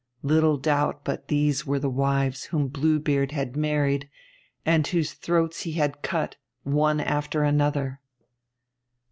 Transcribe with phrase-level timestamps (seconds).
[0.23, 4.09] Little doubt but these were the wives whom Blue Beard had married
[4.65, 7.99] and whose throats he had cut, one after another!